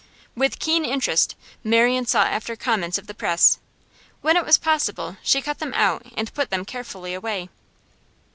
With 0.35 0.57
keen 0.57 0.83
interest 0.83 1.35
Marian 1.63 2.07
sought 2.07 2.25
after 2.33 2.55
comments 2.55 2.97
of 2.97 3.05
the 3.05 3.13
press; 3.13 3.59
when 4.21 4.35
it 4.35 4.43
was 4.43 4.57
possible 4.57 5.17
she 5.21 5.43
cut 5.43 5.59
them 5.59 5.75
out 5.75 6.03
and 6.17 6.33
put 6.33 6.49
them 6.49 6.65
carefully 6.65 7.13
away. 7.13 7.49